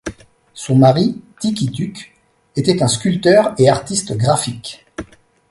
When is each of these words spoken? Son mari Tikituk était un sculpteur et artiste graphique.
Son 0.55 0.77
mari 0.77 1.21
Tikituk 1.39 2.15
était 2.55 2.81
un 2.81 2.87
sculpteur 2.87 3.53
et 3.59 3.69
artiste 3.69 4.17
graphique. 4.17 4.83